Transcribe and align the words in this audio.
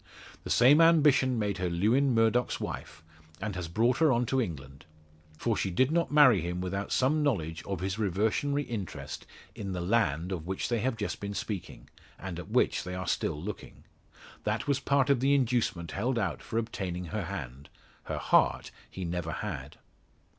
The 0.43 0.49
same 0.49 0.81
ambition 0.81 1.37
made 1.37 1.59
her 1.59 1.69
Lewin 1.69 2.15
Murdock's 2.15 2.59
wife, 2.59 3.03
and 3.39 3.55
has 3.55 3.67
brought 3.67 3.99
her 3.99 4.11
on 4.11 4.25
to 4.25 4.41
England. 4.41 4.85
For 5.37 5.55
she 5.55 5.69
did 5.69 5.91
not 5.91 6.11
many 6.11 6.41
him 6.41 6.59
without 6.59 6.91
some 6.91 7.21
knowledge 7.21 7.61
of 7.65 7.81
his 7.81 7.99
reversionary 7.99 8.63
interest 8.63 9.27
in 9.53 9.73
the 9.73 9.79
land 9.81 10.31
of 10.31 10.47
which 10.47 10.69
they 10.69 10.79
have 10.79 10.97
just 10.97 11.19
been 11.19 11.35
speaking, 11.35 11.87
and 12.17 12.39
at 12.39 12.49
which 12.49 12.83
they 12.83 12.95
are 12.95 13.05
still 13.05 13.39
looking. 13.39 13.83
That 14.43 14.67
was 14.67 14.79
part 14.79 15.11
of 15.11 15.19
the 15.19 15.35
inducement 15.35 15.91
held 15.91 16.17
out 16.17 16.41
for 16.41 16.57
obtaining 16.57 17.05
her 17.13 17.25
hand; 17.25 17.69
her 18.05 18.17
heart 18.17 18.71
he 18.89 19.05
never 19.05 19.31
had. 19.31 19.77